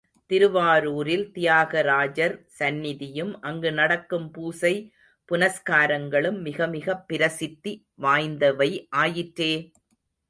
[0.31, 4.73] திருவாரூரில் தியாகராஜர் சந்நிதியும் அங்கு நடக்கும் பூசை
[5.29, 7.73] புனஸ்காரங்களும் மிகமிகப் பிரசித்தி
[7.99, 8.71] வாய்ந்தவை
[8.97, 9.53] ஆயிற்றே!